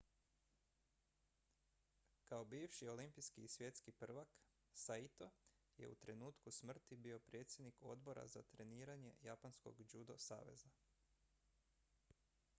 [2.29, 4.27] kao bivši olimpijski i svjetski prvak
[4.73, 5.29] saito
[5.77, 10.69] je u trenutku smrti bio predsjednik odbora za treniranje japanskog judo saveza